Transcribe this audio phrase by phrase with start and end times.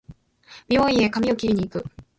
[0.67, 1.85] 美容院へ髪を切りに行く